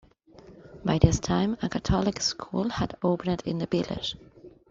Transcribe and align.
By 0.83 0.97
this 0.97 1.19
time 1.19 1.57
a 1.61 1.69
Catholic 1.69 2.21
school 2.21 2.69
had 2.69 2.95
opened 3.03 3.43
in 3.45 3.59
the 3.59 3.67
village. 3.67 4.15